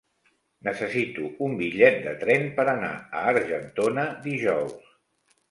Necessito 0.67 1.27
un 1.47 1.53
bitllet 1.59 1.99
de 2.07 2.13
tren 2.23 2.47
per 2.57 2.67
anar 2.73 2.91
a 3.21 3.23
Argentona 3.35 4.09
dijous. 4.27 4.77